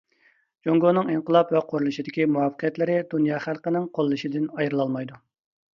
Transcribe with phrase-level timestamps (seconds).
[0.67, 5.25] جۇڭگونىڭ ئىنقىلاب ۋە قۇرۇلۇشىدىكى مۇۋەپپەقىيەتلىرى دۇنيا خەلقىنىڭ قوللىشىدىن ئايرىلالمايدۇ.